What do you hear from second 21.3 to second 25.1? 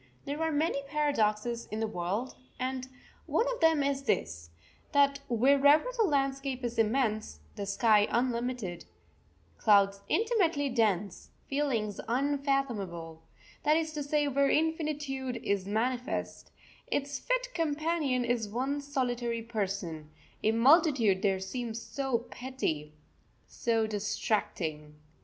seems so petty, so distracting.